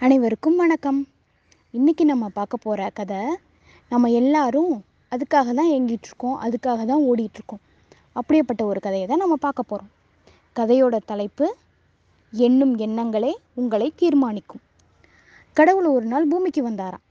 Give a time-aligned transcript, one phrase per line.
[0.00, 0.98] அனைவருக்கும் வணக்கம்.
[1.74, 3.20] இன்றைக்கி நம்ம பார்க்க போகிற கதை
[3.88, 7.62] நம்ம எல்லாரும் அதுக்காக தான் ஏங்கிட்டுருக்கோம் அதுக்காக தான் ஓடிட்டுருக்கோம்
[8.12, 9.90] அப்படியேப்பட்ட ஒரு கதையை தான் நம்ம பார்க்க போகிறோம்
[10.56, 11.56] கதையோட தலைப்பு
[12.32, 14.62] எண்ணும் எண்ணங்களே உங்களை தீர்மானிக்கும்.
[15.52, 17.04] கடவுள் ஒரு நாள் பூமிக்கு வந்தாராம்.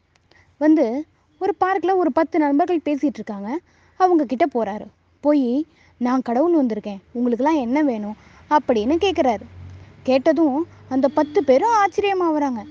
[0.58, 1.06] வந்து
[1.40, 3.60] ஒரு பார்க்கில் ஒரு பத்து நண்பர்கள் பேசிகிட்டு இருக்காங்க.
[4.00, 4.88] அவங்க கிட்ட போகிறாரு
[5.20, 5.66] போய்
[5.98, 7.02] நான் கடவுள் வந்திருக்கேன்.
[7.12, 8.16] உங்களுக்கெல்லாம் என்ன வேணும்?
[8.50, 9.46] அப்படின்னு கேட்குறாரு
[10.04, 12.62] கேட்டதும் அந்த பத்து பேரும் ஆச்சரியமாகறாங்க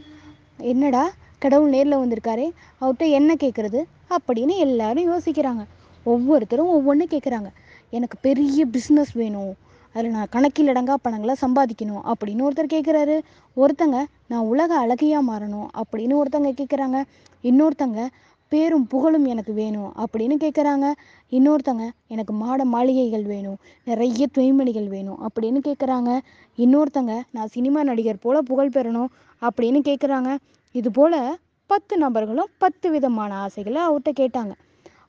[0.58, 2.50] என்னடா கடவுள் நேரில் வந்திருக்காரே
[2.80, 3.80] அவர்கிட்ட என்ன கேட்குறது
[4.16, 5.62] அப்படின்னு எல்லாரும் யோசிக்கிறாங்க.
[6.04, 7.48] ஒவ்வொருத்தரும் ஒவ்வொன்று கேட்குறாங்க
[7.90, 9.54] எனக்கு பெரிய பிஸ்னஸ் வேணும்.
[9.92, 13.16] அதில் நான் கணக்கில் அடங்கா பணங்களை சம்பாதிக்கணும் அப்படின்னு ஒருத்தர் கேட்குறாரு
[13.56, 17.02] ஒருத்தங்க நான் உலக அழகையாக மாறணும் அப்படின்னு ஒருத்தங்க கேட்குறாங்க
[17.42, 18.08] இன்னொருத்தங்க
[18.48, 20.92] பேரும் புகழும் எனக்கு வேணும் அப்படின்னு கேட்குறாங்க
[21.30, 26.18] இன்னொருத்தங்க எனக்கு மாட மாளிகைகள் வேணும் நிறைய துணிமணிகள் வேணும் அப்படின்னு கேட்குறாங்க
[26.58, 29.06] இன்னொருத்தங்க நான் சினிமா நடிகர் போல் புகழ் பெறணும்
[29.42, 30.36] அப்படின்னு கேட்குறாங்க
[30.72, 34.52] இது போல் பத்து நபர்களும் பத்து விதமான ஆசைகளை அவர்கிட்ட கேட்டாங்க.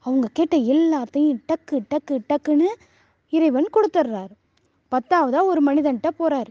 [0.01, 2.67] அவங்க கேட்ட எல்லாத்தையும் டக்கு டக்கு டக்குன்னு
[3.29, 4.31] இறைவன் கொடுத்துட்றாரு
[4.91, 6.47] பத்தாவதாக ஒரு மனிதன்கிட்ட போகிறாரு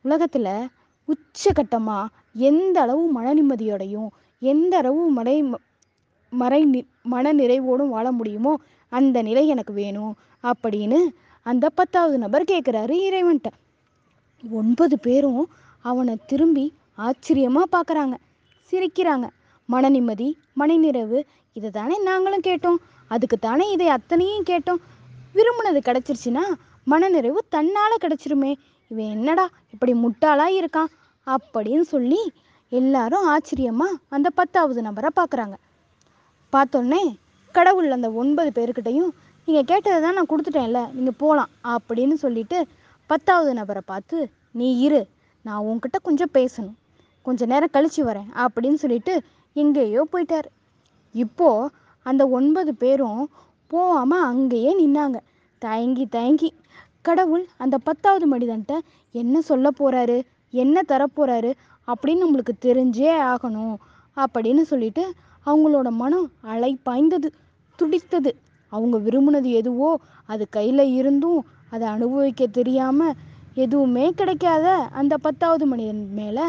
[0.00, 0.68] உலகத்தில்
[1.08, 5.42] உச்சகட்டமாக எந்த அளவு மன நிம்மதியோடையும் எந்த அளவு மனை
[6.40, 6.60] மறை
[7.12, 8.52] மன நிறைவோடும் வாழ முடியுமோ?
[8.92, 10.12] அந்த நிலை எனக்கு வேணும்.
[10.44, 10.98] அப்படின்னு
[11.46, 13.50] அந்த பத்தாவது நபர் கேட்குறாரு இறைவன்கிட்ட
[14.50, 15.44] ஒன்பது பேரும்
[15.84, 16.64] அவனை திரும்பி
[17.06, 18.14] ஆச்சரியமாக பார்க்குறாங்க
[18.70, 19.26] சிரிக்கிறாங்க.
[19.68, 21.18] மன நிம்மதி மனநிறைவு
[21.56, 22.78] இதை தானே நாங்களும் கேட்டோம்.
[23.08, 24.80] அதுக்கு தானே இதை அத்தனையும் கேட்டோம்.
[25.34, 26.44] விரும்பினது கிடச்சிருச்சுன்னா
[26.84, 28.50] மனநிறைவு தன்னால் கிடச்சிருமே.
[28.88, 30.90] இவன் என்னடா இப்படி முட்டாளாக இருக்கான்?
[31.26, 32.22] அப்படின்னு சொல்லி
[32.72, 35.56] எல்லாரும் ஆச்சரியமாக அந்த பத்தாவது நபரை பார்க்குறாங்க
[36.54, 37.02] பார்த்தோன்னே
[37.54, 39.10] கடவுள் அந்த ஒன்பது பேர்கிட்டையும்
[39.48, 42.58] நீங்கள் கேட்டதை தான் நான் கொடுத்துட்டேன்ல நீங்கள் போகலாம் அப்படின்னு சொல்லிட்டு
[43.10, 44.18] பத்தாவது நபரை பார்த்து
[44.50, 45.00] நீ இரு
[45.44, 46.76] நான் உன்கிட்ட கொஞ்சம் பேசணும்
[47.26, 49.12] கொஞ்சம் நேரம் கழித்து வரேன் அப்படின்னு சொல்லிட்டு
[49.56, 50.48] எங்கேயோ போயிட்டார்.
[51.14, 51.70] இப்போது
[52.06, 53.20] அந்த ஒன்பது பேரும்
[53.70, 55.18] போகாமல் அங்கேயே நின்னாங்க.
[55.62, 56.48] தயங்கி தயங்கி
[57.02, 58.74] கடவுள் அந்த பத்தாவது மனிதன்ட்ட
[59.14, 60.18] என்ன சொல்ல போகிறாரு
[60.52, 61.50] என்ன தரப்போகிறாரு
[61.88, 63.74] அப்படின்னு நம்மளுக்கு தெரிஞ்சே ஆகணும்
[64.16, 65.04] அப்படின்னு சொல்லிட்டு
[65.46, 67.28] அவங்களோட மனம் அலை பாய்ந்தது
[67.78, 68.30] துடித்தது.
[68.72, 69.90] அவங்க விரும்பினது எதுவோ
[70.28, 73.16] அது கையில் இருந்தும் அதை அனுபவிக்க தெரியாமல்
[73.64, 74.66] எதுவுமே கிடைக்காத
[75.00, 76.46] அந்த பத்தாவது மனிதன் மேலே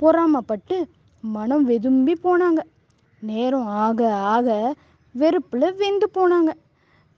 [0.00, 0.76] பொறாமப்பட்டு
[1.24, 2.60] மனம் வெதும்பி போனாங்க.
[3.22, 4.00] நேரம் ஆக
[4.34, 4.48] ஆக
[5.14, 6.50] வெறுப்பில் வெந்து போனாங்க.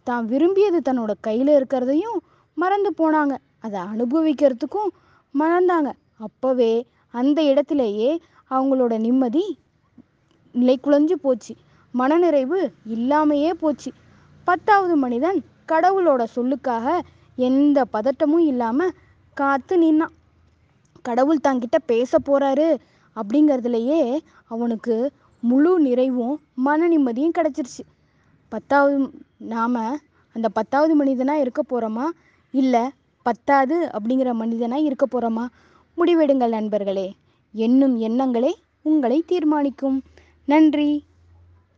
[0.07, 2.19] தான் விரும்பியது தன்னோட கையில் இருக்கிறதையும்
[2.57, 3.35] மறந்து போனாங்க.
[3.61, 4.91] அதை அனுபவிக்கிறதுக்கும்
[5.35, 5.91] மறந்தாங்க.
[6.27, 6.73] அப்போவே
[7.15, 8.11] அந்த இடத்துலையே
[8.51, 9.45] அவங்களோட நிம்மதி
[10.53, 11.55] நிலை குலைஞ்சு போச்சு.
[11.93, 13.93] மனநிறைவு இல்லாமையே போச்சு.
[14.45, 17.01] பத்தாவது மனிதன் கடவுளோட சொல்லுக்காக
[17.37, 18.95] எந்த பதட்டமும் இல்லாமல்
[19.35, 20.15] காத்து நின்னான்.
[21.03, 22.77] கடவுள் தங்கிட்ட பேச போறாரு
[23.17, 27.85] அப்படிங்கிறதுலையே அவனுக்கு முழு நிறைவும் மன நிம்மதியும் கிடச்சிருச்சு.
[28.49, 30.01] பத்தாவது நாம்
[30.33, 32.07] அந்த பத்தாவது மனிதனாக இருக்க போகிறோமா
[32.51, 32.91] இல்லை
[33.23, 35.47] பத்தாது அப்படிங்கிற மனிதனாக இருக்க போகிறோமா
[35.97, 37.15] முடிவெடுங்கள் நண்பர்களே.
[37.53, 38.53] என்னும் எண்ணங்களே
[38.83, 40.03] உங்களை தீர்மானிக்கும்.
[40.51, 40.91] நன்றி.